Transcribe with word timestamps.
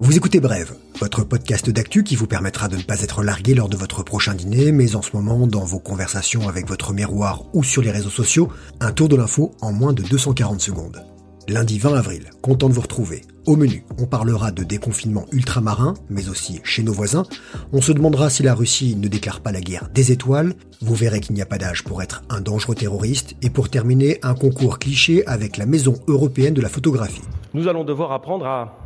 Vous 0.00 0.16
écoutez 0.16 0.40
Brève, 0.40 0.74
votre 0.98 1.22
podcast 1.24 1.70
d'actu 1.70 2.02
qui 2.02 2.16
vous 2.16 2.26
permettra 2.26 2.68
de 2.68 2.76
ne 2.76 2.82
pas 2.82 3.02
être 3.02 3.22
largué 3.22 3.54
lors 3.54 3.68
de 3.68 3.76
votre 3.76 4.02
prochain 4.02 4.34
dîner, 4.34 4.72
mais 4.72 4.96
en 4.96 5.02
ce 5.02 5.16
moment, 5.16 5.46
dans 5.46 5.64
vos 5.64 5.78
conversations 5.78 6.48
avec 6.48 6.66
votre 6.68 6.92
miroir 6.92 7.44
ou 7.54 7.62
sur 7.62 7.82
les 7.82 7.90
réseaux 7.90 8.10
sociaux, 8.10 8.48
un 8.80 8.92
tour 8.92 9.08
de 9.08 9.16
l'info 9.16 9.54
en 9.60 9.72
moins 9.72 9.92
de 9.92 10.02
240 10.02 10.60
secondes. 10.60 11.04
Lundi 11.48 11.78
20 11.78 11.94
avril, 11.94 12.30
content 12.42 12.68
de 12.68 12.74
vous 12.74 12.80
retrouver. 12.80 13.22
Au 13.44 13.56
menu, 13.56 13.84
on 13.98 14.06
parlera 14.06 14.52
de 14.52 14.62
déconfinement 14.62 15.26
ultramarin, 15.32 15.94
mais 16.08 16.28
aussi 16.28 16.60
chez 16.62 16.84
nos 16.84 16.92
voisins. 16.92 17.24
On 17.72 17.80
se 17.80 17.90
demandera 17.90 18.30
si 18.30 18.44
la 18.44 18.54
Russie 18.54 18.94
ne 18.94 19.08
déclare 19.08 19.40
pas 19.40 19.50
la 19.50 19.60
guerre 19.60 19.88
des 19.92 20.12
étoiles. 20.12 20.54
Vous 20.80 20.94
verrez 20.94 21.18
qu'il 21.18 21.34
n'y 21.34 21.42
a 21.42 21.46
pas 21.46 21.58
d'âge 21.58 21.82
pour 21.82 22.02
être 22.04 22.22
un 22.30 22.40
dangereux 22.40 22.76
terroriste. 22.76 23.34
Et 23.42 23.50
pour 23.50 23.68
terminer, 23.68 24.20
un 24.22 24.34
concours 24.34 24.78
cliché 24.78 25.26
avec 25.26 25.56
la 25.56 25.66
Maison 25.66 25.94
européenne 26.06 26.54
de 26.54 26.60
la 26.60 26.68
photographie. 26.68 27.22
Nous 27.52 27.66
allons 27.66 27.82
devoir 27.82 28.12
apprendre 28.12 28.46
à 28.46 28.76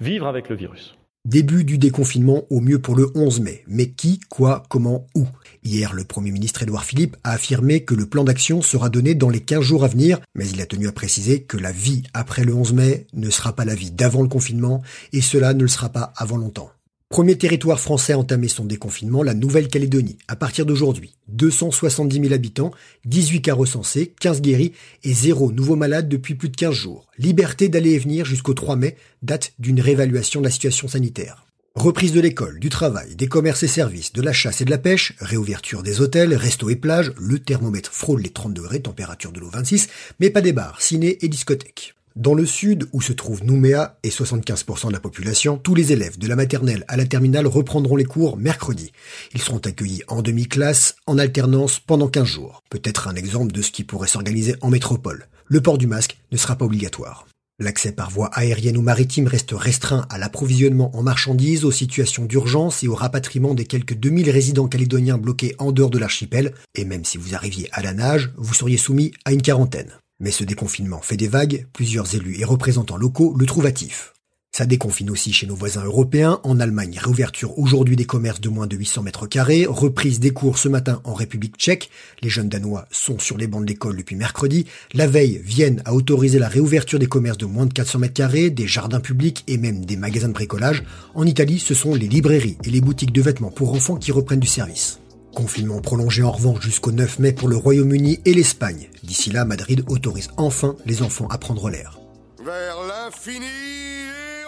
vivre 0.00 0.28
avec 0.28 0.48
le 0.48 0.54
virus. 0.54 0.94
Début 1.26 1.64
du 1.64 1.76
déconfinement 1.76 2.44
au 2.48 2.60
mieux 2.60 2.78
pour 2.78 2.96
le 2.96 3.10
11 3.14 3.40
mai. 3.40 3.62
Mais 3.68 3.90
qui, 3.90 4.20
quoi, 4.30 4.62
comment, 4.70 5.06
où? 5.14 5.26
Hier, 5.62 5.92
le 5.92 6.04
Premier 6.04 6.30
ministre 6.30 6.62
Édouard 6.62 6.86
Philippe 6.86 7.18
a 7.24 7.32
affirmé 7.32 7.84
que 7.84 7.94
le 7.94 8.06
plan 8.06 8.24
d'action 8.24 8.62
sera 8.62 8.88
donné 8.88 9.14
dans 9.14 9.28
les 9.28 9.40
15 9.40 9.60
jours 9.60 9.84
à 9.84 9.88
venir, 9.88 10.18
mais 10.34 10.48
il 10.48 10.62
a 10.62 10.66
tenu 10.66 10.88
à 10.88 10.92
préciser 10.92 11.42
que 11.42 11.58
la 11.58 11.72
vie 11.72 12.04
après 12.14 12.44
le 12.44 12.54
11 12.54 12.72
mai 12.72 13.06
ne 13.12 13.28
sera 13.28 13.54
pas 13.54 13.66
la 13.66 13.74
vie 13.74 13.90
d'avant 13.90 14.22
le 14.22 14.28
confinement, 14.28 14.82
et 15.12 15.20
cela 15.20 15.52
ne 15.52 15.60
le 15.60 15.68
sera 15.68 15.90
pas 15.90 16.14
avant 16.16 16.38
longtemps. 16.38 16.70
Premier 17.10 17.36
territoire 17.36 17.80
français 17.80 18.12
à 18.12 18.18
entamer 18.20 18.46
son 18.46 18.64
déconfinement, 18.64 19.24
la 19.24 19.34
Nouvelle-Calédonie. 19.34 20.16
À 20.28 20.36
partir 20.36 20.64
d'aujourd'hui, 20.64 21.16
270 21.26 22.20
000 22.22 22.32
habitants, 22.32 22.70
18 23.04 23.42
cas 23.42 23.54
recensés, 23.54 24.14
15 24.20 24.40
guéris 24.40 24.74
et 25.02 25.12
zéro 25.12 25.50
nouveau 25.50 25.74
malade 25.74 26.08
depuis 26.08 26.36
plus 26.36 26.50
de 26.50 26.56
15 26.56 26.72
jours. 26.72 27.08
Liberté 27.18 27.68
d'aller 27.68 27.94
et 27.94 27.98
venir 27.98 28.24
jusqu'au 28.24 28.54
3 28.54 28.76
mai, 28.76 28.94
date 29.22 29.54
d'une 29.58 29.80
réévaluation 29.80 30.38
de 30.38 30.44
la 30.44 30.52
situation 30.52 30.86
sanitaire. 30.86 31.46
Reprise 31.74 32.12
de 32.12 32.20
l'école, 32.20 32.60
du 32.60 32.68
travail, 32.68 33.16
des 33.16 33.26
commerces 33.26 33.64
et 33.64 33.68
services, 33.68 34.12
de 34.12 34.22
la 34.22 34.32
chasse 34.32 34.60
et 34.60 34.64
de 34.64 34.70
la 34.70 34.78
pêche, 34.78 35.14
réouverture 35.18 35.82
des 35.82 36.00
hôtels, 36.00 36.32
restos 36.34 36.70
et 36.70 36.76
plages, 36.76 37.12
le 37.18 37.40
thermomètre 37.40 37.92
frôle 37.92 38.22
les 38.22 38.30
30 38.30 38.54
degrés, 38.54 38.82
température 38.82 39.32
de 39.32 39.40
l'eau 39.40 39.50
26, 39.50 39.88
mais 40.20 40.30
pas 40.30 40.42
des 40.42 40.52
bars, 40.52 40.80
ciné 40.80 41.18
et 41.22 41.28
discothèques. 41.28 41.96
Dans 42.16 42.34
le 42.34 42.44
sud, 42.44 42.88
où 42.92 43.00
se 43.00 43.12
trouve 43.12 43.44
Nouméa 43.44 43.98
et 44.02 44.08
75% 44.08 44.88
de 44.88 44.92
la 44.92 44.98
population, 44.98 45.58
tous 45.58 45.76
les 45.76 45.92
élèves 45.92 46.18
de 46.18 46.26
la 46.26 46.34
maternelle 46.34 46.84
à 46.88 46.96
la 46.96 47.06
terminale 47.06 47.46
reprendront 47.46 47.94
les 47.94 48.04
cours 48.04 48.36
mercredi. 48.36 48.90
Ils 49.32 49.40
seront 49.40 49.58
accueillis 49.58 50.02
en 50.08 50.20
demi-classe, 50.20 50.96
en 51.06 51.18
alternance, 51.18 51.78
pendant 51.78 52.08
15 52.08 52.24
jours. 52.24 52.62
Peut-être 52.68 53.06
un 53.06 53.14
exemple 53.14 53.52
de 53.52 53.62
ce 53.62 53.70
qui 53.70 53.84
pourrait 53.84 54.08
s'organiser 54.08 54.56
en 54.60 54.70
métropole. 54.70 55.28
Le 55.46 55.60
port 55.60 55.78
du 55.78 55.86
masque 55.86 56.18
ne 56.32 56.36
sera 56.36 56.56
pas 56.56 56.64
obligatoire. 56.64 57.26
L'accès 57.60 57.92
par 57.92 58.10
voie 58.10 58.30
aérienne 58.32 58.76
ou 58.76 58.82
maritime 58.82 59.28
reste 59.28 59.52
restreint 59.52 60.06
à 60.10 60.18
l'approvisionnement 60.18 60.96
en 60.96 61.02
marchandises, 61.02 61.64
aux 61.64 61.70
situations 61.70 62.24
d'urgence 62.24 62.82
et 62.82 62.88
au 62.88 62.94
rapatriement 62.94 63.54
des 63.54 63.66
quelques 63.66 63.94
2000 63.94 64.30
résidents 64.30 64.66
calédoniens 64.66 65.18
bloqués 65.18 65.54
en 65.58 65.70
dehors 65.70 65.90
de 65.90 65.98
l'archipel, 65.98 66.54
et 66.74 66.84
même 66.84 67.04
si 67.04 67.18
vous 67.18 67.36
arriviez 67.36 67.68
à 67.72 67.82
la 67.82 67.92
nage, 67.92 68.32
vous 68.36 68.54
seriez 68.54 68.78
soumis 68.78 69.12
à 69.24 69.32
une 69.32 69.42
quarantaine. 69.42 69.92
Mais 70.20 70.30
ce 70.30 70.44
déconfinement 70.44 71.00
fait 71.00 71.16
des 71.16 71.28
vagues, 71.28 71.66
plusieurs 71.72 72.14
élus 72.14 72.38
et 72.38 72.44
représentants 72.44 72.98
locaux 72.98 73.34
le 73.38 73.46
trouvent 73.46 73.66
hâtif. 73.66 74.12
Ça 74.52 74.66
déconfine 74.66 75.10
aussi 75.10 75.32
chez 75.32 75.46
nos 75.46 75.54
voisins 75.54 75.84
européens. 75.84 76.40
En 76.42 76.58
Allemagne, 76.58 76.98
réouverture 77.00 77.56
aujourd'hui 77.56 77.94
des 77.94 78.04
commerces 78.04 78.40
de 78.40 78.48
moins 78.48 78.66
de 78.66 78.76
800 78.76 79.04
mètres 79.04 79.28
carrés, 79.28 79.64
reprise 79.64 80.18
des 80.18 80.32
cours 80.32 80.58
ce 80.58 80.68
matin 80.68 81.00
en 81.04 81.14
République 81.14 81.56
tchèque. 81.56 81.88
Les 82.20 82.28
jeunes 82.28 82.48
danois 82.48 82.86
sont 82.90 83.20
sur 83.20 83.38
les 83.38 83.46
bancs 83.46 83.62
de 83.62 83.68
l'école 83.68 83.96
depuis 83.96 84.16
mercredi. 84.16 84.66
La 84.92 85.06
veille, 85.06 85.40
Vienne 85.44 85.82
a 85.84 85.94
autorisé 85.94 86.40
la 86.40 86.48
réouverture 86.48 86.98
des 86.98 87.06
commerces 87.06 87.38
de 87.38 87.46
moins 87.46 87.66
de 87.66 87.72
400 87.72 88.00
mètres 88.00 88.14
carrés, 88.14 88.50
des 88.50 88.66
jardins 88.66 89.00
publics 89.00 89.44
et 89.46 89.56
même 89.56 89.84
des 89.84 89.96
magasins 89.96 90.28
de 90.28 90.34
bricolage. 90.34 90.82
En 91.14 91.26
Italie, 91.26 91.60
ce 91.60 91.74
sont 91.74 91.94
les 91.94 92.08
librairies 92.08 92.58
et 92.64 92.70
les 92.70 92.80
boutiques 92.80 93.12
de 93.12 93.22
vêtements 93.22 93.52
pour 93.52 93.72
enfants 93.72 93.96
qui 93.96 94.10
reprennent 94.10 94.40
du 94.40 94.48
service. 94.48 94.98
Confinement 95.34 95.80
prolongé 95.80 96.22
en 96.22 96.32
revanche 96.32 96.62
jusqu'au 96.62 96.90
9 96.90 97.20
mai 97.20 97.32
pour 97.32 97.48
le 97.48 97.56
Royaume-Uni 97.56 98.20
et 98.24 98.34
l'Espagne. 98.34 98.88
D'ici 99.04 99.30
là, 99.30 99.44
Madrid 99.44 99.84
autorise 99.88 100.30
enfin 100.36 100.76
les 100.86 101.02
enfants 101.02 101.28
à 101.28 101.38
prendre 101.38 101.70
l'air. 101.70 102.00
Vers 102.44 102.76
l'infini 102.88 103.46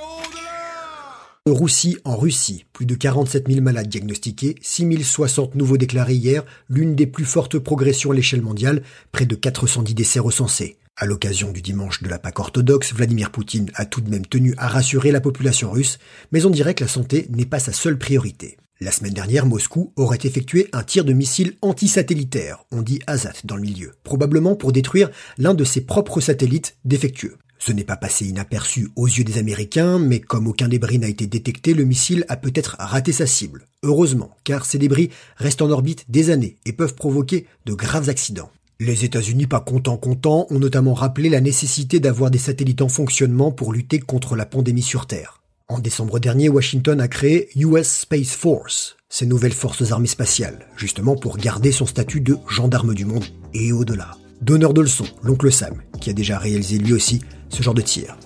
au-delà 0.02 1.58
Roussie 1.58 1.98
en 2.04 2.16
Russie, 2.16 2.64
plus 2.72 2.86
de 2.86 2.94
47 2.94 3.48
000 3.48 3.60
malades 3.60 3.88
diagnostiqués, 3.88 4.56
6 4.60 5.04
060 5.04 5.54
nouveaux 5.54 5.76
déclarés 5.76 6.14
hier, 6.14 6.42
l'une 6.68 6.96
des 6.96 7.06
plus 7.06 7.24
fortes 7.24 7.58
progressions 7.58 8.10
à 8.10 8.14
l'échelle 8.14 8.42
mondiale, 8.42 8.82
près 9.12 9.26
de 9.26 9.36
410 9.36 9.94
décès 9.94 10.20
recensés. 10.20 10.78
À 10.96 11.06
l'occasion 11.06 11.52
du 11.52 11.62
dimanche 11.62 12.02
de 12.02 12.08
la 12.08 12.18
Pâque 12.18 12.38
orthodoxe, 12.38 12.92
Vladimir 12.92 13.30
Poutine 13.30 13.70
a 13.74 13.86
tout 13.86 14.00
de 14.00 14.10
même 14.10 14.26
tenu 14.26 14.54
à 14.58 14.68
rassurer 14.68 15.10
la 15.10 15.20
population 15.20 15.70
russe, 15.70 15.98
mais 16.32 16.44
on 16.44 16.50
dirait 16.50 16.74
que 16.74 16.84
la 16.84 16.88
santé 16.88 17.26
n'est 17.30 17.46
pas 17.46 17.60
sa 17.60 17.72
seule 17.72 17.98
priorité. 17.98 18.58
La 18.84 18.90
semaine 18.90 19.12
dernière, 19.12 19.46
Moscou 19.46 19.92
aurait 19.94 20.18
effectué 20.24 20.68
un 20.72 20.82
tir 20.82 21.04
de 21.04 21.12
missile 21.12 21.54
antisatellitaire, 21.62 22.64
on 22.72 22.82
dit 22.82 22.98
Azat 23.06 23.34
dans 23.44 23.54
le 23.54 23.62
milieu, 23.62 23.92
probablement 24.02 24.56
pour 24.56 24.72
détruire 24.72 25.08
l'un 25.38 25.54
de 25.54 25.62
ses 25.62 25.82
propres 25.82 26.20
satellites 26.20 26.76
défectueux. 26.84 27.36
Ce 27.60 27.70
n'est 27.70 27.84
pas 27.84 27.94
passé 27.94 28.26
inaperçu 28.26 28.88
aux 28.96 29.06
yeux 29.06 29.22
des 29.22 29.38
Américains, 29.38 30.00
mais 30.00 30.18
comme 30.18 30.48
aucun 30.48 30.66
débris 30.66 30.98
n'a 30.98 31.06
été 31.06 31.28
détecté, 31.28 31.74
le 31.74 31.84
missile 31.84 32.24
a 32.28 32.36
peut-être 32.36 32.74
raté 32.80 33.12
sa 33.12 33.28
cible. 33.28 33.68
Heureusement, 33.84 34.34
car 34.42 34.64
ces 34.64 34.78
débris 34.78 35.10
restent 35.36 35.62
en 35.62 35.70
orbite 35.70 36.06
des 36.08 36.30
années 36.30 36.56
et 36.66 36.72
peuvent 36.72 36.96
provoquer 36.96 37.46
de 37.66 37.74
graves 37.74 38.08
accidents. 38.08 38.50
Les 38.80 39.04
États-Unis, 39.04 39.46
pas 39.46 39.60
contents 39.60 39.96
contents, 39.96 40.48
ont 40.50 40.58
notamment 40.58 40.94
rappelé 40.94 41.28
la 41.28 41.40
nécessité 41.40 42.00
d'avoir 42.00 42.32
des 42.32 42.38
satellites 42.38 42.82
en 42.82 42.88
fonctionnement 42.88 43.52
pour 43.52 43.72
lutter 43.72 44.00
contre 44.00 44.34
la 44.34 44.44
pandémie 44.44 44.82
sur 44.82 45.06
Terre. 45.06 45.41
En 45.72 45.78
décembre 45.78 46.18
dernier, 46.18 46.50
Washington 46.50 47.00
a 47.00 47.08
créé 47.08 47.48
US 47.56 47.88
Space 48.00 48.36
Force, 48.36 48.98
ses 49.08 49.24
nouvelles 49.24 49.54
forces 49.54 49.90
armées 49.90 50.06
spatiales, 50.06 50.66
justement 50.76 51.16
pour 51.16 51.38
garder 51.38 51.72
son 51.72 51.86
statut 51.86 52.20
de 52.20 52.36
gendarme 52.46 52.92
du 52.92 53.06
monde 53.06 53.24
et 53.54 53.72
au-delà. 53.72 54.10
Donneur 54.42 54.74
de 54.74 54.82
leçons, 54.82 55.06
l'oncle 55.22 55.50
Sam, 55.50 55.80
qui 55.98 56.10
a 56.10 56.12
déjà 56.12 56.36
réalisé 56.36 56.76
lui 56.76 56.92
aussi 56.92 57.22
ce 57.48 57.62
genre 57.62 57.72
de 57.72 57.80
tir. 57.80 58.18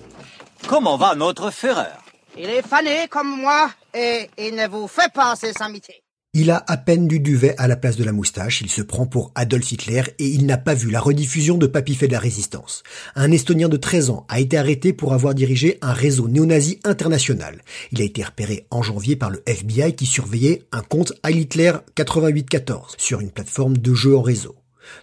Comment 0.67 0.97
va 0.97 1.15
notre 1.15 1.49
Ferreur 1.49 2.03
Il 2.37 2.49
est 2.49 2.67
fané 2.67 3.07
comme 3.09 3.39
moi 3.39 3.71
et 3.93 4.29
il 4.37 4.53
ne 4.53 4.67
vous 4.67 4.89
fait 4.89 5.13
pas 5.13 5.37
ses 5.37 5.53
amitiés. 5.61 6.03
Il 6.33 6.51
a 6.51 6.63
à 6.67 6.75
peine 6.75 7.07
du 7.07 7.19
duvet 7.19 7.55
à 7.57 7.67
la 7.67 7.77
place 7.77 7.95
de 7.95 8.03
la 8.03 8.11
moustache, 8.11 8.61
il 8.61 8.69
se 8.69 8.81
prend 8.81 9.05
pour 9.05 9.31
Adolf 9.33 9.71
Hitler 9.71 10.03
et 10.19 10.27
il 10.27 10.45
n'a 10.45 10.57
pas 10.57 10.73
vu 10.73 10.91
la 10.91 10.99
rediffusion 10.99 11.57
de 11.57 11.67
Papy 11.67 11.95
fait 11.95 12.07
de 12.07 12.11
la 12.11 12.19
résistance. 12.19 12.83
Un 13.15 13.31
Estonien 13.31 13.69
de 13.69 13.77
13 13.77 14.09
ans 14.09 14.25
a 14.27 14.39
été 14.39 14.57
arrêté 14.57 14.91
pour 14.91 15.13
avoir 15.13 15.33
dirigé 15.33 15.77
un 15.81 15.93
réseau 15.93 16.27
néo-nazi 16.27 16.79
international. 16.83 17.61
Il 17.91 18.01
a 18.01 18.05
été 18.05 18.23
repéré 18.23 18.67
en 18.71 18.83
janvier 18.83 19.15
par 19.15 19.29
le 19.29 19.41
FBI 19.47 19.95
qui 19.95 20.05
surveillait 20.05 20.63
un 20.73 20.81
compte 20.81 21.13
Heil 21.23 21.39
Hitler 21.39 21.71
8814 21.97 22.95
sur 22.97 23.21
une 23.21 23.31
plateforme 23.31 23.77
de 23.77 23.93
jeux 23.93 24.17
en 24.17 24.21
réseau. 24.21 24.55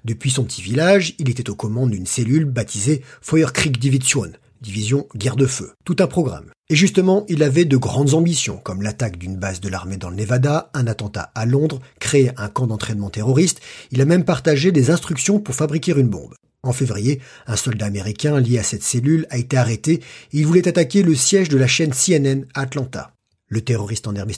Depuis 0.05 0.31
son 0.31 0.45
petit 0.45 0.63
village, 0.63 1.15
il 1.19 1.31
était 1.31 1.51
aux 1.51 1.57
commandes 1.57 1.91
d'une 1.91 2.07
cellule 2.07 2.45
baptisée 2.45 3.03
Feuerkrieg 3.23 3.79
Division, 3.79 4.31
division 4.65 5.07
guerre 5.15 5.37
de 5.37 5.47
feu. 5.47 5.73
Tout 5.85 5.97
un 6.01 6.07
programme. 6.07 6.51
Et 6.71 6.77
justement, 6.77 7.25
il 7.29 7.43
avait 7.43 7.67
de 7.67 7.77
grandes 7.77 8.15
ambitions, 8.15 8.57
comme 8.57 8.83
l'attaque 8.83 9.19
d'une 9.19 9.37
base 9.37 9.61
de 9.61 9.69
l'armée 9.69 9.99
dans 9.99 10.09
le 10.09 10.17
Nevada, 10.17 10.71
un 10.75 10.87
attentat 10.87 11.31
à 11.35 11.45
Londres, 11.45 11.81
créer 12.01 12.31
un 12.39 12.49
camp 12.49 12.67
d'entraînement 12.67 13.11
terroriste, 13.11 13.61
il 13.93 14.01
a 14.01 14.07
même 14.07 14.25
partagé 14.25 14.73
des 14.73 14.91
instructions 14.91 15.39
pour 15.39 15.55
fabriquer 15.55 15.93
une 15.93 16.09
bombe. 16.09 16.35
En 16.63 16.73
février, 16.73 17.21
un 17.47 17.57
soldat 17.57 17.85
américain 17.85 18.41
lié 18.41 18.59
à 18.59 18.63
cette 18.63 18.83
cellule 18.83 19.27
a 19.29 19.37
été 19.37 19.59
arrêté 19.59 19.95
et 19.95 20.01
il 20.33 20.47
voulait 20.47 20.67
attaquer 20.67 21.03
le 21.03 21.15
siège 21.15 21.51
de 21.51 21.59
la 21.59 21.67
chaîne 21.67 21.93
CNN 21.93 22.47
à 22.55 22.63
Atlanta. 22.63 23.11
Le 23.49 23.61
terroriste 23.61 24.09
en 24.09 24.15
herbe 24.15 24.31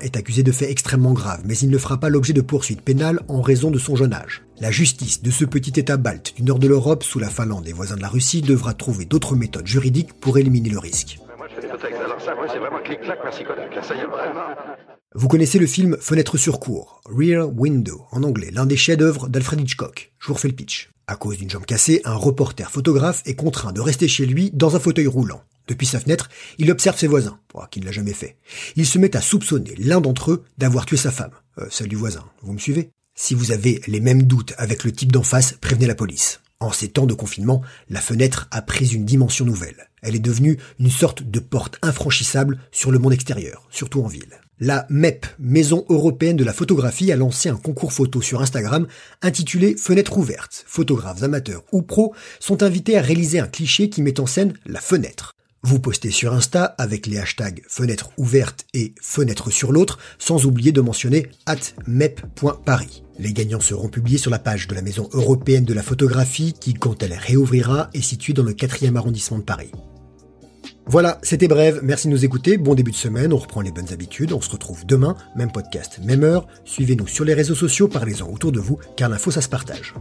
est 0.00 0.16
accusé 0.16 0.42
de 0.42 0.50
faits 0.50 0.70
extrêmement 0.70 1.12
graves, 1.12 1.42
mais 1.44 1.58
il 1.58 1.68
ne 1.68 1.76
fera 1.76 2.00
pas 2.00 2.08
l'objet 2.08 2.32
de 2.32 2.40
poursuites 2.40 2.80
pénales 2.80 3.20
en 3.28 3.42
raison 3.42 3.70
de 3.70 3.78
son 3.78 3.94
jeune 3.94 4.14
âge. 4.14 4.43
La 4.60 4.70
justice 4.70 5.22
de 5.22 5.30
ce 5.30 5.44
petit 5.44 5.78
État 5.78 5.96
balte 5.96 6.34
du 6.36 6.42
nord 6.42 6.60
de 6.60 6.68
l'Europe, 6.68 7.02
sous 7.02 7.18
la 7.18 7.28
Finlande 7.28 7.66
et 7.66 7.72
voisin 7.72 7.96
de 7.96 8.00
la 8.00 8.08
Russie, 8.08 8.40
devra 8.40 8.72
trouver 8.72 9.04
d'autres 9.04 9.34
méthodes 9.34 9.66
juridiques 9.66 10.12
pour 10.12 10.38
éliminer 10.38 10.70
le 10.70 10.78
risque. 10.78 11.18
Vous 15.14 15.28
connaissez 15.28 15.58
le 15.58 15.66
film 15.66 15.96
Fenêtre 16.00 16.36
sur 16.36 16.60
cour, 16.60 17.00
Rear 17.06 17.48
Window 17.56 18.06
en 18.12 18.22
anglais, 18.22 18.50
l'un 18.52 18.66
des 18.66 18.76
chefs-d'œuvre 18.76 19.28
d'Alfred 19.28 19.60
Hitchcock. 19.60 20.12
Je 20.20 20.28
vous 20.28 20.34
refais 20.34 20.48
le 20.48 20.54
pitch. 20.54 20.90
À 21.06 21.16
cause 21.16 21.36
d'une 21.36 21.50
jambe 21.50 21.66
cassée, 21.66 22.00
un 22.04 22.14
reporter 22.14 22.70
photographe 22.70 23.22
est 23.26 23.34
contraint 23.34 23.72
de 23.72 23.80
rester 23.80 24.08
chez 24.08 24.24
lui 24.24 24.50
dans 24.52 24.76
un 24.76 24.80
fauteuil 24.80 25.06
roulant. 25.06 25.42
Depuis 25.66 25.86
sa 25.86 25.98
fenêtre, 25.98 26.28
il 26.58 26.70
observe 26.70 26.98
ses 26.98 27.06
voisins, 27.06 27.38
qui 27.70 27.80
ne 27.80 27.86
l'a 27.86 27.92
jamais 27.92 28.12
fait. 28.12 28.36
Il 28.76 28.86
se 28.86 28.98
met 28.98 29.16
à 29.16 29.20
soupçonner 29.20 29.74
l'un 29.78 30.00
d'entre 30.00 30.30
eux 30.30 30.44
d'avoir 30.58 30.86
tué 30.86 30.96
sa 30.96 31.10
femme. 31.10 31.32
Euh, 31.58 31.66
salut 31.70 31.96
voisin, 31.96 32.24
vous 32.42 32.52
me 32.52 32.58
suivez? 32.58 32.90
Si 33.16 33.34
vous 33.34 33.52
avez 33.52 33.80
les 33.86 34.00
mêmes 34.00 34.24
doutes 34.24 34.54
avec 34.58 34.82
le 34.82 34.90
type 34.90 35.12
d'en 35.12 35.22
face, 35.22 35.54
prévenez 35.60 35.86
la 35.86 35.94
police. 35.94 36.40
En 36.58 36.72
ces 36.72 36.88
temps 36.88 37.06
de 37.06 37.14
confinement, 37.14 37.62
la 37.88 38.00
fenêtre 38.00 38.48
a 38.50 38.60
pris 38.60 38.88
une 38.88 39.04
dimension 39.04 39.44
nouvelle. 39.44 39.88
Elle 40.02 40.16
est 40.16 40.18
devenue 40.18 40.58
une 40.80 40.90
sorte 40.90 41.22
de 41.22 41.38
porte 41.38 41.78
infranchissable 41.82 42.58
sur 42.72 42.90
le 42.90 42.98
monde 42.98 43.12
extérieur, 43.12 43.68
surtout 43.70 44.02
en 44.02 44.08
ville. 44.08 44.40
La 44.58 44.86
MEP, 44.90 45.26
Maison 45.38 45.84
européenne 45.88 46.36
de 46.36 46.44
la 46.44 46.52
photographie, 46.52 47.12
a 47.12 47.16
lancé 47.16 47.48
un 47.48 47.56
concours 47.56 47.92
photo 47.92 48.20
sur 48.20 48.42
Instagram 48.42 48.88
intitulé 49.22 49.76
Fenêtre 49.76 50.18
ouverte. 50.18 50.64
Photographes 50.66 51.22
amateurs 51.22 51.62
ou 51.70 51.82
pros 51.82 52.14
sont 52.40 52.64
invités 52.64 52.98
à 52.98 53.02
réaliser 53.02 53.38
un 53.38 53.46
cliché 53.46 53.90
qui 53.90 54.02
met 54.02 54.18
en 54.18 54.26
scène 54.26 54.54
la 54.66 54.80
fenêtre. 54.80 55.34
Vous 55.66 55.80
postez 55.80 56.10
sur 56.10 56.34
Insta 56.34 56.74
avec 56.76 57.06
les 57.06 57.16
hashtags 57.16 57.62
fenêtre 57.68 58.10
ouverte 58.18 58.66
et 58.74 58.94
fenêtre 59.00 59.50
sur 59.50 59.72
l'autre, 59.72 59.98
sans 60.18 60.44
oublier 60.44 60.72
de 60.72 60.82
mentionner 60.82 61.28
at 61.46 61.56
mep.paris. 61.86 63.02
Les 63.18 63.32
gagnants 63.32 63.60
seront 63.60 63.88
publiés 63.88 64.18
sur 64.18 64.30
la 64.30 64.38
page 64.38 64.68
de 64.68 64.74
la 64.74 64.82
Maison 64.82 65.08
européenne 65.14 65.64
de 65.64 65.72
la 65.72 65.82
photographie 65.82 66.52
qui, 66.52 66.74
quand 66.74 67.02
elle 67.02 67.14
réouvrira, 67.14 67.88
est 67.94 68.02
située 68.02 68.34
dans 68.34 68.42
le 68.42 68.52
4e 68.52 68.96
arrondissement 68.96 69.38
de 69.38 69.44
Paris. 69.44 69.70
Voilà, 70.84 71.18
c'était 71.22 71.48
bref, 71.48 71.78
merci 71.82 72.08
de 72.08 72.12
nous 72.12 72.26
écouter, 72.26 72.58
bon 72.58 72.74
début 72.74 72.90
de 72.90 72.96
semaine, 72.96 73.32
on 73.32 73.38
reprend 73.38 73.62
les 73.62 73.72
bonnes 73.72 73.90
habitudes, 73.90 74.34
on 74.34 74.42
se 74.42 74.50
retrouve 74.50 74.84
demain, 74.84 75.16
même 75.34 75.50
podcast, 75.50 75.98
même 76.04 76.24
heure, 76.24 76.46
suivez-nous 76.66 77.06
sur 77.06 77.24
les 77.24 77.32
réseaux 77.32 77.54
sociaux, 77.54 77.88
parlez-en 77.88 78.28
autour 78.30 78.52
de 78.52 78.60
vous, 78.60 78.78
car 78.96 79.08
l'info 79.08 79.30
ça 79.30 79.40
se 79.40 79.48
partage. 79.48 79.94